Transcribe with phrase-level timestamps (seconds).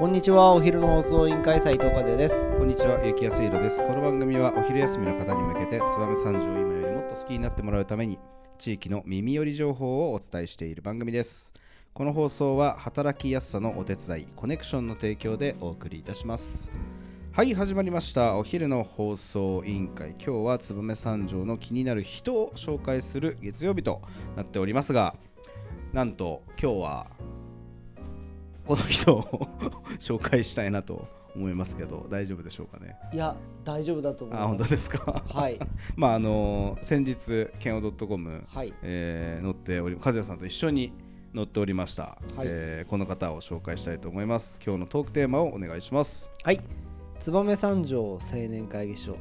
[0.00, 3.86] こんにちはお昼の放送委員会斉藤和也ですこんにちは、ゆきやすいろです。
[3.86, 8.18] この番組はお昼休みの方に向けて、燕三条を今よりもっと好きになってもらうために、
[8.56, 11.52] 地域の耳寄り情報をお伝えしている番組です。
[11.92, 16.72] この放送は働きやすさのお手伝い、コネクションの提供でお送りいたします。
[17.32, 18.38] はい、始まりました。
[18.38, 20.12] お昼の放送委員会。
[20.12, 24.00] 今日は燕三条の気になる人を紹介する月曜日と
[24.34, 25.14] なっておりますが、
[25.92, 27.06] なんと今日は
[28.76, 29.22] この人を
[29.98, 32.96] 紹介したいなと思いますけど大丈夫でしょうかね？
[33.12, 33.34] いや
[33.64, 34.44] 大丈夫だと思います。
[34.44, 35.24] あ本当ですか？
[35.28, 35.58] はい。
[35.96, 38.72] まああの先日ケンオドットコムはい。
[38.82, 40.92] えー載っており和也さんと一緒に
[41.34, 42.02] 載っておりました、
[42.36, 42.46] はい。
[42.46, 44.60] えーこの方を紹介したいと思います。
[44.64, 46.30] 今日のトークテーマをお願いします。
[46.44, 46.60] はい。
[47.18, 49.16] 燕三条青年会議所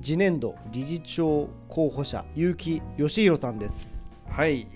[0.00, 4.04] 次年度理事長候補者結城義弘さんです。
[4.28, 4.68] はい。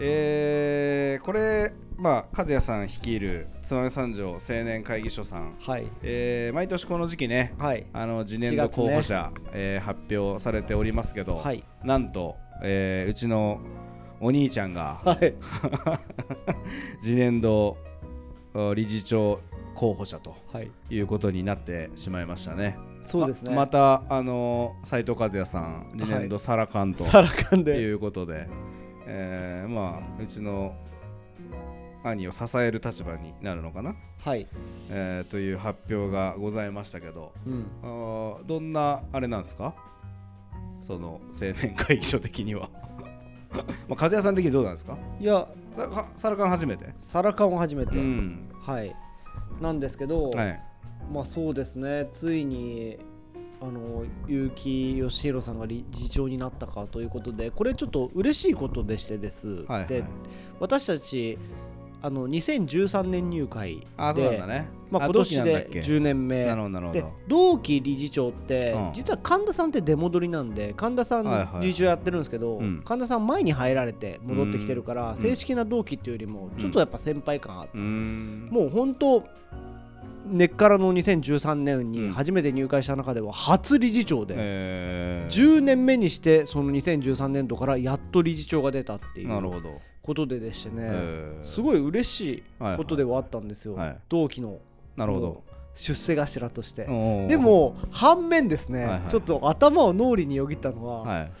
[0.00, 5.86] えーこれまあ和也さん率いる燕三条青年会議所さん、はい。
[6.02, 7.86] えー毎年この時期ねはい。
[7.92, 11.64] あの次年度候補者、えー発表されておりますけど、はい。
[11.84, 13.60] なんと、えーうちの
[14.20, 15.34] お兄ちゃんがはい。
[17.00, 17.76] 次年度
[18.52, 19.40] あ理事長
[19.76, 20.70] 候補者とはい。
[20.90, 22.76] いうことになってしまいましたね。
[23.04, 23.50] そうですね。
[23.50, 28.48] ままたあの斉藤和也さん次年度サラカンとサラカンいでうことで、
[29.06, 30.74] えーまあうちの
[32.04, 34.46] 兄を支える立場になるのかな、はい。
[34.90, 37.66] えーという発表がございましたけど、うん。
[37.82, 39.74] あーどんなあれなんですか？
[40.80, 42.68] その青年会議所的には。
[43.52, 44.96] まあ和也さん的にどうなんですか？
[45.20, 45.46] いや。
[46.16, 46.92] サラカン初めて？
[46.98, 48.48] サラカンを初めて、うん。
[48.60, 48.94] はい。
[49.60, 50.62] なんですけど、はい。
[51.12, 52.08] まあそうですね。
[52.10, 52.98] ついに
[53.60, 59.86] あの結城義弘さんが理事長になったかということでこれちょっと嬉しいことでしてです、はいはい。
[59.86, 60.04] で
[60.58, 61.38] 私たち
[62.04, 64.68] あの2013年入会であそうなんだね。
[64.90, 66.44] まあ、あ今年で同期なんだっけ？10年目。
[66.44, 68.92] なるほどなるほでど同期理事長って、うん。
[68.92, 72.82] 実は神田さんって出戻りなんで神田さんはいはい理事長やってるんですけど、うん。
[72.84, 75.16] 神田さん前に入られて戻ってきてるから、ん。
[75.16, 78.48] 正式な同期っていうよりもちょっとやっぱ先輩感あってうーん。
[78.50, 79.24] もう本当
[80.26, 82.12] 根っからの2013年にうん。
[82.12, 85.32] 初めて入会した中では初理事長で、えー。
[85.32, 89.28] 10年目にしてその2013年度からやっと理事長が出たっていう。
[89.28, 91.44] なるほどことででしてね、えー。
[91.44, 94.58] すごい嬉しはいいことではあったんですよ、はい同期の
[94.96, 95.42] なるほど。
[95.74, 96.84] 出世頭として。
[97.28, 99.08] でも反面ですね、はいはい。
[99.08, 101.32] ちょっと頭を脳裏によぎったのは、はい。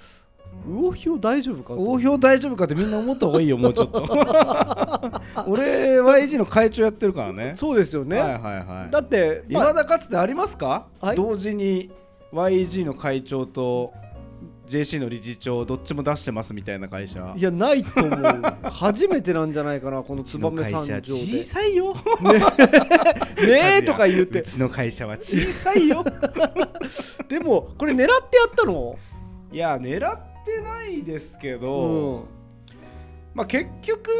[0.66, 1.82] 魚票大丈夫かと。
[1.82, 4.02] 大票大丈夫かってみんな思った方がいいよもうちょっと。
[5.48, 7.52] 俺 YG の会長やってるからね。
[7.56, 8.90] そうですよね、はいはいはい。
[8.90, 11.16] だって、まあ今だかつてありますか、はい。
[11.16, 11.90] 同時に
[12.32, 13.92] YG の会長と
[14.72, 17.34] JC の理事長どっちも出してますみたいな会社。
[17.36, 18.42] いやないと思う。
[18.70, 21.20] 初めてなんじゃないかなこの燕三条で。
[21.20, 21.92] 小さいよ。
[21.94, 22.00] ね。
[23.78, 26.02] えとか言っうてちの会社は小さいよ。
[27.28, 28.96] でもこれ狙ってやったの？
[29.52, 32.41] いや狙ってないですけうど、ん
[33.34, 34.10] まあ結局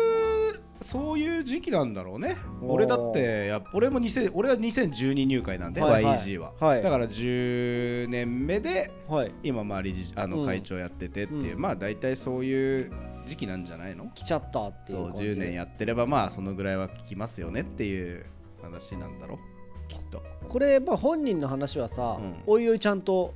[0.81, 2.37] そういう時期なんだろうね。
[2.61, 6.19] 俺だってやっ俺も2000俺は2012入会なんで、はいはい。
[6.19, 6.83] YG は、はい。
[6.83, 9.33] だから10年目ではい。
[9.43, 10.31] 今まあ理事あうん。
[10.31, 11.61] の会長やっててっていう、うん。
[11.61, 12.93] まあ大体そういう
[13.27, 14.11] 時期なんじゃないの？
[14.15, 18.27] 来ちゃったっていそうう感じ10年やってればまあそのぐらいは聞きますよねっていう
[18.61, 19.39] 話なんだろう
[19.89, 20.21] きっと。
[20.49, 22.35] これまあ本人の話はさ、うん。
[22.47, 23.35] おいおいちゃんと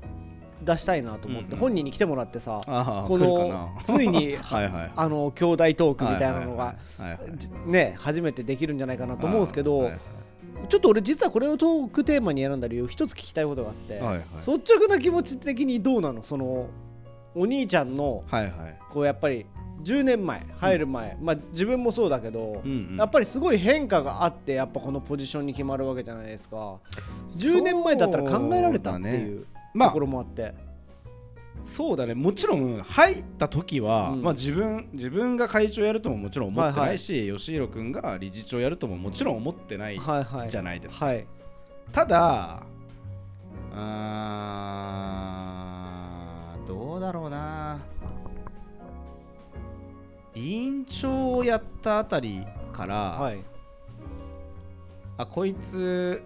[0.62, 1.58] 出したいなと思って、うんうん。
[1.58, 4.90] 本人に来てもらってさこの ついに はいはい。
[4.94, 6.74] あの兄弟トークみたいなのが
[7.66, 9.98] ね初めてできるんじゃないかなと思うんですけど、はいはい
[10.70, 14.20] ちょっと俺実はこれをトークテーマに選んだ理由一つ聞きたいことがあって、はいはい。
[14.38, 16.22] 率直な気持ち的にどうなの？
[16.22, 16.68] その
[17.34, 18.52] お兄ちゃんのはいはい。
[18.90, 19.44] こうやっぱり
[19.84, 22.96] 10年前入る前、まあ自分もそうだけど、うんうん。
[22.96, 26.78] やっぱりすごい変化があってやっぱこのポジションに決まるわけじゃないですか。
[27.28, 29.44] 10年前だったら考えられたっていう
[29.76, 30.54] まあところもあって、
[31.62, 32.14] そうだね。
[32.14, 34.22] もちろん入った時は、うん。
[34.22, 40.50] まあ、自分自分が会長やるとももちろん思ってないし、吉弘君が理事長やるとももちろん思ってないはいはい。
[40.50, 41.26] じゃないですか、はい。
[41.92, 42.62] ただ
[43.72, 47.78] あーどうだろうな。
[50.34, 53.38] 委員長をやったあたりから、はい。
[55.18, 56.22] あこいつ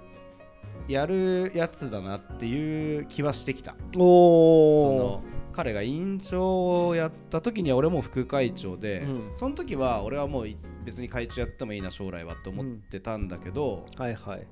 [0.91, 3.75] やるやつだなっていう気はしてきた。
[3.95, 9.33] そおの彼が委員長をやった時には俺も副会長で、うん。
[9.37, 14.47] その時は俺はもうい別に会長やってもいいな将来はと思ってたんだけど、おはいはい、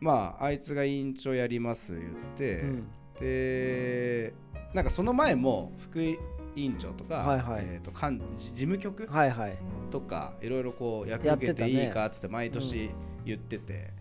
[0.00, 2.88] まああいつが委員長やります言って、うん。
[3.20, 4.34] で
[4.74, 6.18] なんかその前も副委
[6.56, 7.64] 員長とか、はいはい。
[7.64, 9.58] えー、と幹事事務局はいはい。
[9.90, 12.90] とかいろいろこう役受けていいかっつって毎年
[13.24, 13.92] 言ってて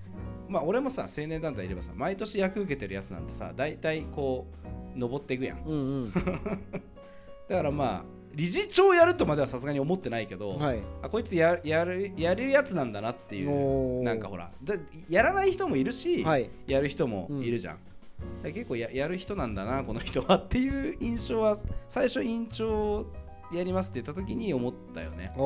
[0.49, 4.47] まあ俺もさ青年団体いればさ毎年役受けてるやつなんてさ大体こ
[4.95, 5.63] う登っていくやん。
[5.65, 6.13] うんうん。
[7.49, 8.03] だからまあ
[8.33, 10.81] 理事長やるとまではさすがに思ってないけど、はい。
[11.01, 14.75] あこいつややるやるやつなんだなっていうなんかほらだ
[15.09, 16.49] やらない人もいるし、はい。
[16.67, 21.57] やる人もいるじゃん、だから結構ややる人なんだなこの人はっていう印象は
[21.87, 23.05] 最初委員長
[23.51, 25.41] やりますって言った時に思ったよね、う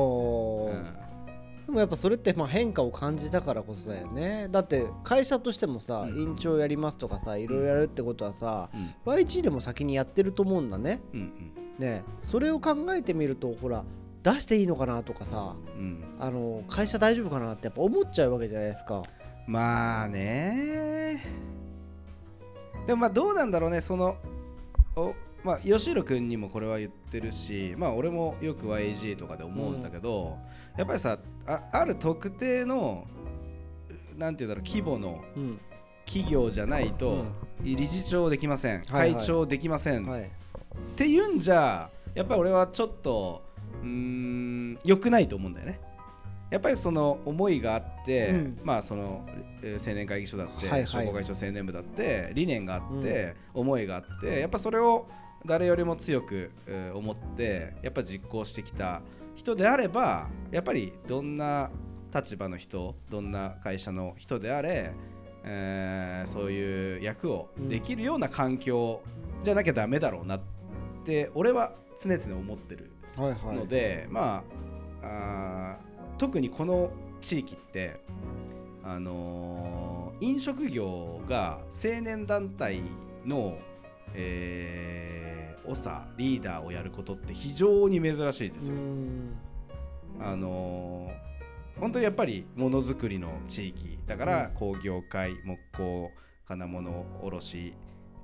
[0.70, 1.11] ん
[1.66, 4.48] でもやっぱそれってまあ変化を感じたからこそだよね。
[4.50, 6.18] だって会社としてもさ、うん。
[6.18, 8.70] 院長やりますとかさいろいろやるってことはさ、
[9.06, 9.12] うん。
[9.12, 11.00] YG でも先にやってると思うんだね。
[11.12, 11.32] うん
[11.78, 13.84] ねそれを考えてみるとほら
[14.22, 15.56] 出していいのかなとかさ
[16.20, 19.02] あの会社大丈夫かなってやっぱ思っちゃうわけじゃないですか。
[19.46, 21.24] まあね。
[22.86, 24.16] でもまあどうなんだろうねその
[24.96, 30.38] おまあ吉弘君にもこれは言ってるしまあ俺もよく YG とかで思うんだけど、
[30.76, 33.06] やっぱりさあある特定の
[34.16, 35.60] なんていうんだろう規模のうん。
[36.04, 37.24] 企業じゃないと
[37.62, 39.14] 理事長できません、はいはい。
[39.14, 40.22] 会長できません、はい。
[40.24, 40.28] っ
[40.96, 43.40] ていうんじゃやっぱり俺はちょっと
[43.80, 45.80] うーん良くないと思うんだよね。
[46.50, 48.58] やっぱりその思いがあって、うん。
[48.64, 49.24] まあその
[49.62, 50.86] えー青年会議所だって、はいはい。
[50.88, 55.06] 商工会所青年部だって理念があって、思いがあってやっぱそれを
[55.46, 59.02] 誰よりも強く、えー思ってやっぱ実行してきた
[59.34, 61.70] 人であればやっぱりどんな
[62.14, 64.92] 立場の人どんな会社の人であれ、
[65.44, 69.00] えーそういう役をできるような環境
[69.42, 70.40] じゃなきゃダメだろうなっ
[71.04, 73.56] て俺は常々思ってるはいはい。
[73.56, 74.44] ので、ま
[75.02, 75.76] あ
[76.18, 76.90] 特にこの
[77.20, 78.00] 地域って、
[78.84, 82.80] あのー飲食業が青年団体
[83.26, 83.58] の、
[84.14, 88.74] えー長リーダーをやることって非常に珍しいですよ。
[88.74, 89.34] うん。
[90.20, 91.32] あのー
[91.80, 96.10] 本当にやっぱりものづくりの地域だから工業会木工
[96.46, 97.74] 金物卸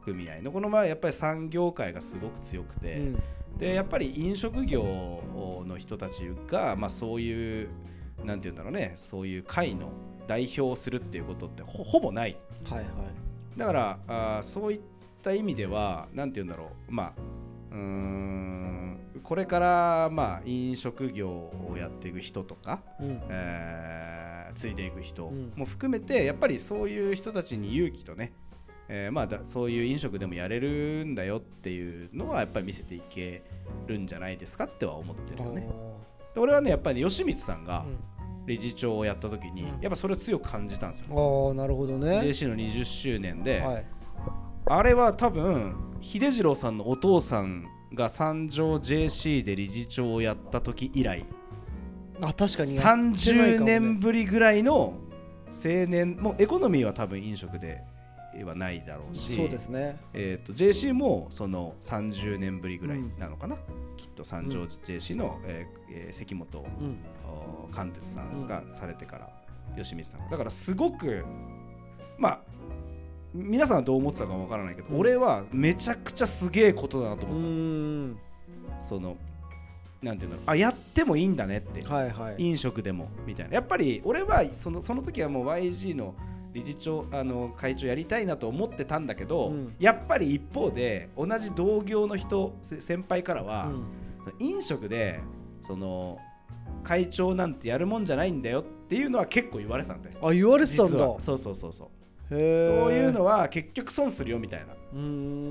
[0.05, 3.19] 組合のこのまあやっぱり産業界がすごく強くて、うん。
[3.57, 5.23] でやっぱり飲食業
[5.67, 7.69] の人たちが、まあ、そういう
[8.23, 9.91] なんて言うんだろうねそういう会の
[10.27, 12.37] 代表をするっていうことってほほぼない。
[12.65, 12.87] はいはい。
[13.57, 14.98] だからあーそういった
[15.35, 16.93] 意味ではなんて言うんだろう。
[16.93, 17.13] まあ
[17.71, 23.21] うーんこれからまあ飲食業をやっていく人とか、うん。
[23.29, 25.53] えー継いでいく人うん。
[25.55, 28.33] も含めてやっぱりそういう人たちに勇気とね、
[28.89, 33.43] えーまあ、だそういう飲食でもやれるんだよっていうのはやっぱり見せていけ
[33.87, 35.69] るんじゃないですかっては思ってるよね。
[36.35, 37.85] で俺はねやっぱり、吉光さんが
[38.47, 39.81] 理事長をやった時に、うん。
[39.81, 41.49] やっぱそれを強く感じたんですよ。
[41.49, 42.21] ああなるほどね。
[42.21, 43.85] JC の20周年で、はい
[44.71, 51.25] あれは多分秀次郎さんのお父さんが三条 JC で理事長をやった時以来。
[52.21, 52.77] あ確かに。
[52.77, 54.95] やってないか30もね年ぶりぐらいの
[55.51, 57.83] 青年もうエコノミーは多分飲食で
[58.45, 59.35] はないだろうし。
[59.35, 59.99] そうですね。
[60.13, 63.57] えー、と JC もその30年ぶりぐらいなのかな、
[63.97, 66.99] きっと三条うん JC の、えーえー関本うん。
[67.27, 69.31] お貫徹さんがされてから、
[69.77, 70.29] 吉光さんが。
[70.31, 71.25] だからすごく
[72.19, 72.41] まあ
[73.35, 75.01] 皆さんはどう思ってたかわからないけど、うん。
[75.01, 78.21] 俺はめちゃくちゃすげえことだなとう思って
[78.77, 79.17] た、その
[80.03, 82.37] なんていうんだろうあやってもいいんだねって、はいはい。
[82.39, 83.55] 飲食でもみたいな。
[83.55, 86.15] やっぱり俺はそのその時はもう YG の
[86.53, 89.75] 理事長あの会長やりたいなと思ってたんだけど、うん。
[89.79, 93.85] やっぱり一方で同じ同業の人せ先輩からは、うん。
[94.39, 95.21] 飲食で
[95.63, 96.19] その
[96.85, 100.17] 会長なんてやるもんじゃないんだよっていうのは結構言われてたんだよ。
[100.23, 100.97] あ言われてたんだ。
[100.97, 101.89] そうそうそうそう
[102.29, 102.39] そう
[102.93, 104.75] いうのは結局損するよみたいな。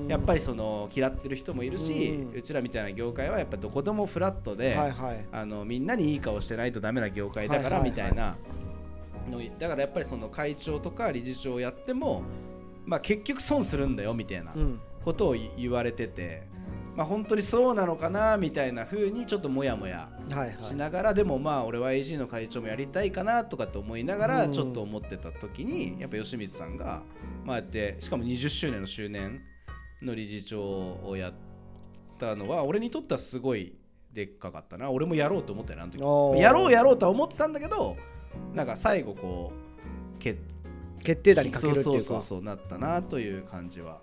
[0.08, 1.92] やっぱりその嫌ってる人もいるし、
[2.32, 5.24] ううんちらみたいな業界はやっぱどこでもフラットで、はいはい。
[5.32, 8.36] あのみんなにいい顔してないとダメな業界だからみたいな
[9.30, 12.22] のだからやっぱりその会長とか理事長をやっても、
[12.86, 14.80] まあ、結局損するんだよみたいなうん。
[15.04, 16.42] ことをい言われてて、
[16.98, 20.56] まあ、本当にそうなのかなみたいな風にちょっともやもやはいはい。
[20.60, 24.30] しながら、でもまあ俺は AG の会長もやりたいかなとかって思いながうん。
[24.32, 27.02] らちょっと思ってた時にやっぱ吉光さんが
[27.44, 29.40] まあやってしかも20周年の周年
[30.02, 31.34] の理事長をやっ
[32.18, 33.76] たのは俺にとってはすごい
[34.12, 34.90] でっかかったな。
[34.90, 35.92] 俺もやろうと思ったよなあの
[36.32, 36.40] 時。
[36.42, 37.96] やろうやろうとは思ってたんだけど
[38.52, 39.52] なんか最後こ
[40.16, 40.40] う決
[41.04, 41.90] 決定打にかけるっていうか。
[41.92, 44.00] そうそうそうそうなったなという感じは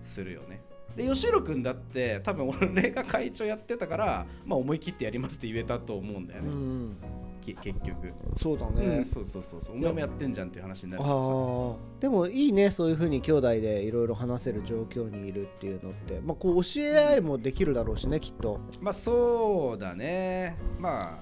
[0.00, 0.62] するよね
[0.96, 6.96] で吉弘君だって多分俺が会長やってたから、まあ、思い切ってやりますって言えたと思うんだよね、うん
[7.44, 9.76] き結局、そうだうねん、そうそうそうそう。
[9.76, 16.20] お前もやってんじゃんっていう話になあるからさーでもいいねそういうふうに兄弟でいろいろ話せる状況にいるっていうのって。
[16.20, 18.60] まあこう教え合いもできるだろうしねきっと。
[18.80, 20.56] まあそうだね。
[20.78, 21.18] まあ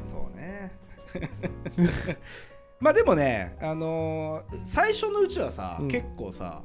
[0.00, 0.72] うんそうね。
[2.80, 5.88] まあでもね、あのー最初のうちはさ、うん。
[5.88, 6.62] 結構さ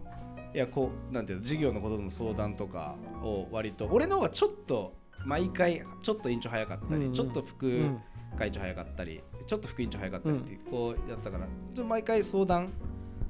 [0.53, 4.93] いやこうなんていうの授業のことの相談とかを割と俺の方がちょっと
[5.25, 7.13] 毎回ちょっと委員長早かったり、うんうん。
[7.13, 8.01] ちょっと副うん
[8.37, 12.69] 会長早かったりちょっと副委員長早かったりってこうやってたから、ちょっと毎回相談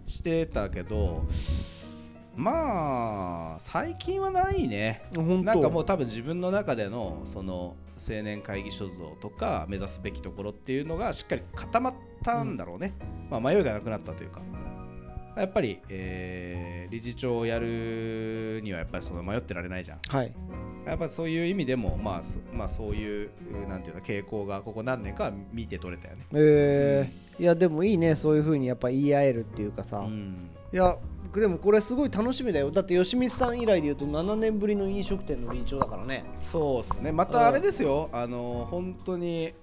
[0.05, 1.25] してたけど
[2.35, 5.03] まあ最近はないね。
[5.11, 12.93] なんかもう多分自分の中でのその青年会議所像とか目指すべきところっていうのがしっかり固まったんだろうね、
[13.29, 14.41] まあ、迷いがなくなったというか
[15.35, 19.99] やっぱり、えー理事長をやるにはやっぱりその迷ってられないじゃん。
[20.09, 20.33] はい。
[20.85, 23.29] やっぱそういう意味でもまあそ,、まあ、そういう
[23.69, 27.41] なんていうの傾向がここ何年かは見て取れたよね、えー。
[27.41, 30.49] いやでもいいねそういう風にやっぱ言い合えるっていうかさ、うん。
[30.73, 30.97] いや
[31.33, 32.71] でもこれすごい楽しみだよ。
[32.71, 36.25] だって吉光さん以来で言うと7年ぶりの飲食店の理事長だからね。
[36.41, 37.13] そうですね。
[37.13, 38.09] またあれですよ。
[38.11, 39.53] あの本当に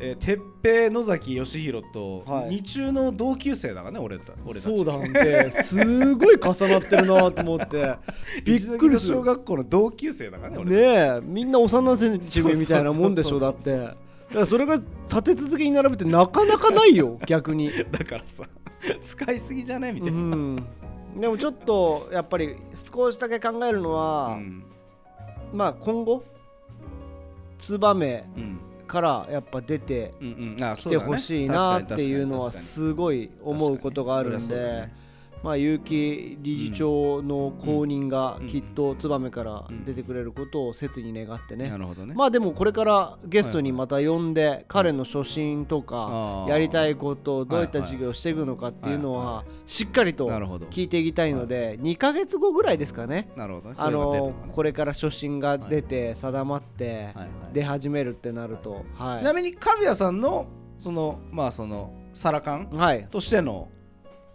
[0.00, 2.48] えー、鉄平野崎義弘とはい。
[2.50, 4.60] 二中の同級生だからね俺た俺たち。
[4.60, 7.96] そうだんてすごい重なってるなと思って。
[8.44, 9.14] びっくりする。
[9.16, 13.70] 小学校の同級生だからね俺ねえみんな幼馴染みたいなもんでしょだって。
[13.76, 13.94] だか
[14.40, 14.76] らそれが
[15.08, 17.70] 立て続けに並べてなかなかないよ 逆に。
[17.90, 18.44] だからさ
[19.00, 20.56] 使いすぎじゃないみたういな、ん。
[21.18, 22.56] でもちょっとやっぱり
[22.92, 24.64] 少しだけ考えるのは、うん。
[25.52, 26.24] まあ今後
[27.58, 28.58] ツバメうん
[28.94, 34.54] からやっぱ出てうんうん、あ来てほしいなっていうのはすごい思うことがあるんで。
[34.54, 35.03] ね
[35.44, 41.66] まあ結城理事長の後任がうんきっとツバメから出てくれることを切に願ってね。
[41.68, 50.28] なるほどね、まあでもこれからゲストにまた呼んで彼の初心とかやりたいことどういった授業をしていくのかっていうのはしっかりと
[50.70, 53.28] 聞いていきたいので2ヶ月後ぐらいですかね。
[53.36, 53.74] なるほどね。
[53.78, 57.14] あのこれ、れから初心が出て定まって
[57.52, 60.46] 出始めるってなるとはちなみに和也さんの
[60.78, 63.06] そのまあそのサラカンいはい。
[63.10, 63.68] としての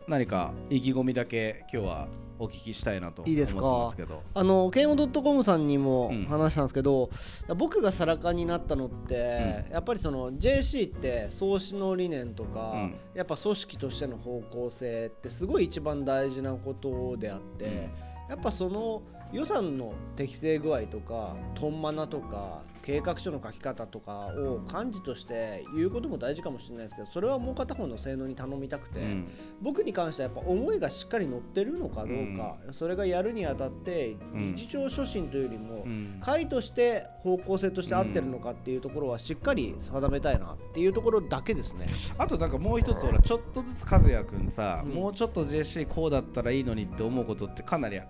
[0.10, 2.08] 何か意気込みだけ今日は
[2.42, 3.62] お聞きしたいなと思っていいですか？
[3.62, 4.24] ますけど。
[4.34, 6.26] あのケンオドットコムさんにもうん。
[6.26, 7.10] 話したんですけど、
[7.58, 12.96] 僕がサラカンになったのって、やっぱりその JC って創始の理念とか、うん。
[13.14, 17.90] やっぱ組織としての方向性ってすごい一番大事なことであって、
[18.30, 19.02] やっぱその
[19.34, 29.28] 予算の適正具合とかトンマナとか計画書の書き方とかを幹事として言うことも大事かもしれないですけどそれはもう片方の性能に頼みたくて、うん。
[29.62, 36.20] 僕に関してはやっぱ思いがしっかり乗ってるのかどうか、それがやるにあたってうん理事長初心というよりも、うん。
[36.22, 41.88] 会として方向性として合ってるのかっていうところはしっかり定めたいなっていうところだけですね。
[42.18, 44.92] あとなんかもう一つ俺ちょっとずつ和也くんさ、うん。
[44.92, 48.08] もうちょっと JC こうだったらいいのにって思うことってかなりあ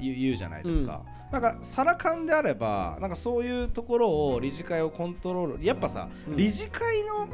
[0.00, 6.36] 言う言うじゃないですか、なんかサラカンであればなんかそういうところを理事会をコントロールやっぱさ、うん。
[6.36, 7.28] 理事会の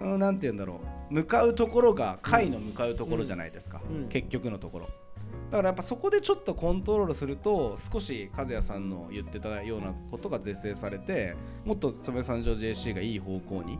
[0.00, 4.08] うんなんて言うんだろう向かうところが会の向かうところじゃないですか、うん。
[4.08, 4.88] 結局のところ。
[5.50, 11.34] だからやっぱそこでちょっとコントロールすると少し和也さんの言ってたようなことが是正されて
[11.64, 13.78] もっと染三条 JC がいい方向に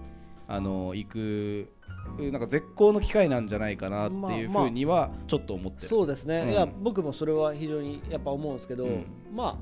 [0.48, 1.72] あの行く
[2.18, 6.50] なんか絶好の機会なんじゃないかなっていうまあふうにはちょっと思ってる、そうですね、うん。
[6.50, 9.06] いや僕もそれは非常にやっぱ思うんですけど、うん。
[9.34, 9.56] まあ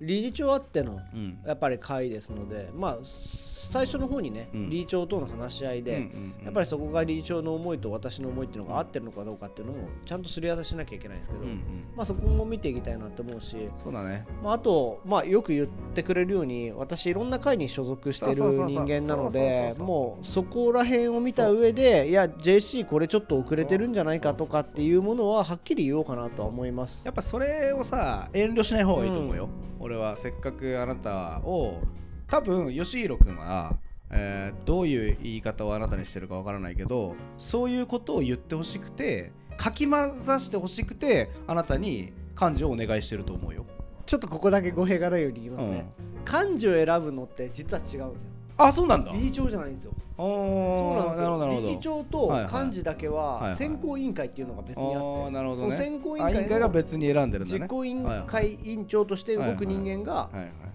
[0.00, 1.38] 理事長あってのうん。
[1.46, 4.70] やっぱり会ですのでまあ最初の方にね、うん。
[4.70, 11.60] 理事長との話し合いで、うんうんうんやっぱりそこが理事長の思いと私の思いっていうのが合ってるのかどうかっていうのもちゃんとすり合わせしなきゃいけないんですけど、うんうん。
[11.96, 14.24] まあそこも見ていきたいなと思うし、そうだね。
[14.42, 27.04] まあ、あと、まあ、よく言ってくれるように私いろんな会に所属してる人間なのでもうそこら辺を見た上でいや JC これちょっと遅れてるんじゃないかとかっていうものははっきり言おうかなとは思います。
[27.04, 29.48] やっぱそれをさ遠慮しない方がいいと思うよ、
[29.86, 31.80] 俺はせっかくあなたを
[32.26, 33.76] 多分吉弘君は、
[34.10, 43.64] えーどういう言い方をあなたにしてるかわからないけどそういうことを言ってほしくてかき混ざしてほしくてあなたに漢字をお願いしてると思うよ、
[44.04, 45.88] ちょっとここだけ語弊がないように言いますね、
[46.24, 49.12] 漢字を選ぶのって実は違うんですよあそうなんだ。
[49.12, 49.92] 理事長じゃないんですよ。
[50.16, 51.60] そそうなんですよ。
[51.60, 55.76] 理事長とはいはい漢字だけは選考委員会っていうのが別にあって、なるほどね。
[55.76, 57.60] 選考委員会が別に選んでるんだね。
[57.60, 60.30] 実行委員会委員長として動く人間が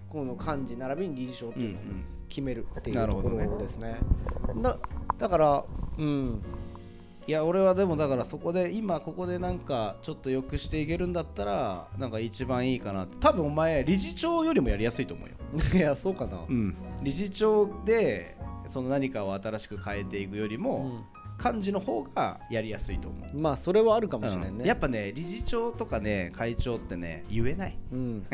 [0.10, 1.86] この漢字並びに理事長とうんういうのをん
[2.30, 3.46] 決めるっていうとこなるほどね。
[3.46, 3.98] ろですね。
[4.62, 4.78] だ
[5.18, 5.66] だから、
[5.98, 6.42] うん、
[7.28, 13.18] いや俺はでもだからそこで今ここでなんかちょっと良くしていけるんだったらなんか一番いいかなって。
[13.20, 15.36] 多分お前理事長よりもやりやすいと思うよ、
[15.74, 16.40] いや、そうかな。
[16.48, 18.38] うん、理事長で
[18.68, 21.04] その何かを新しく変えていくよりも、
[21.38, 23.30] 漢字の方がやりやすいと思う。
[23.36, 24.58] うんまあ、それはあるかもしれないね。
[24.60, 24.66] うん。
[24.66, 28.26] やっぱね理事長とかね会長ってね言えない、うん、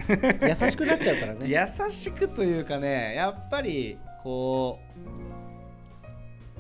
[0.41, 1.48] 優しくなっちゃうからね。
[1.48, 4.79] 優しくというかねやっぱりこ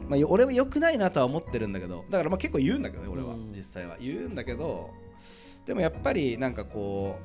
[0.07, 3.51] まあ、俺は良くないなとは思ってるんだけどだからまあ結構言うんだけどね俺は、うん。
[3.53, 3.97] 実際は。
[3.99, 4.91] 言うんだけど
[5.65, 7.17] でもやっぱりなんかこ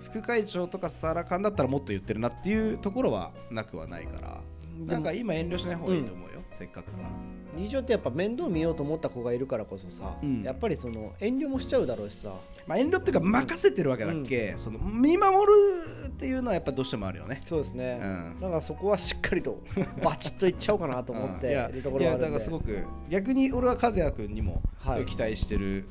[0.00, 4.40] う副会長とかサラカンだったらもっと言ってるなっていうところはなくはないから
[4.78, 7.08] なんか今遠慮しない方がいいと思うよ、せっかくだから。
[7.56, 10.42] 理事長ってやっぱ面倒見ようと思った子がいるからこそさ、うん。
[10.42, 12.34] やっぱりその遠慮もしちゃうだろうしさ。
[12.66, 14.12] まあ、遠慮っていうか任せてるわけだ。
[14.12, 17.40] っけ、その見守るっていうのはやっぱどうしてもあるよね。
[17.44, 18.40] そうですね、うん。
[18.40, 19.60] だからそこはしっかりと
[20.02, 21.52] バチッといっちゃおうかなと思ってうん。
[21.52, 25.04] いやいるところがあいやだるんでからすごく逆に俺は和也君にもはいすごい。
[25.06, 25.88] 期待してる、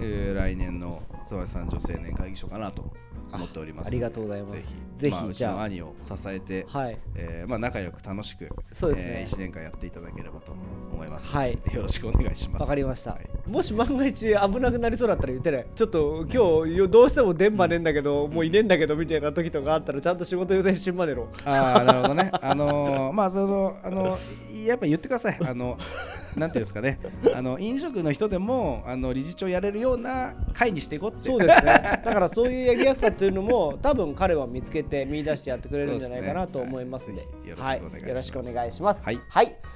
[0.00, 2.92] えー来年の諏訪さん女青年会議所かなと
[3.34, 3.88] 思っております。
[3.88, 4.74] ありがとうございます。
[4.96, 5.54] ぜひぜひまあ、うちじゃあ。
[5.54, 6.98] の兄を支えて、はい。
[7.14, 9.12] えーまあ、仲良く楽しくそうですね。
[9.20, 10.52] え1年間やっていただければと
[10.92, 11.58] 思いますはい。
[11.72, 12.62] よろしくお願いします。
[12.62, 22.30] わかりました、はいもし万が一危なくなりそうだったら言ってねちょっと今日よどうしても電波ねえんだけど、もういねえんだけどみたいな時とかあったらちゃんと仕事優先進までのああなるほどね。
[22.40, 24.16] あのーまあそのあの
[24.64, 25.38] やっぱ言ってください。
[25.46, 25.76] あの
[26.36, 26.98] なんていうんですかね。
[27.34, 32.00] あの飲食の人でもあの理事長やれるような会にしていこうってそうですね。
[32.04, 37.22] だからそういうやりやすさというのも多分彼は見つけて見出してやってくれるんじゃないかなと思いますんで。
[37.22, 37.28] ね。
[37.56, 39.02] ははいいよろしくお願いします。
[39.02, 39.18] はい。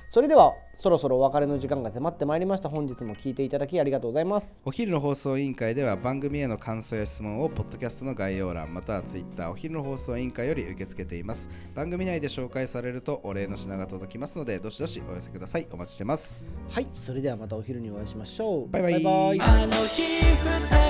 [0.08, 2.68] それではそろそろお別れの時間が迫ってまいりました。
[2.68, 4.62] 本日も聞いていただきありがとうございます。
[4.64, 11.50] お昼の放送委員会では番組への感想や質問をポッドキャストの概要欄またはツイッターお昼の放送委員会より受け付けています。
[11.74, 15.66] 番組内で紹介されるとお礼の品が届きますのでどしどしお寄せください。
[15.72, 16.44] お待ちしてます。
[16.70, 18.68] はいそれではまたお昼にお会いしましょう。
[18.68, 18.92] バイバイ。
[18.92, 19.40] バイバイ。
[19.40, 20.36] あの日二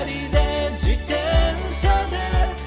[0.05, 1.15] 人で自転
[1.73, 2.58] 車で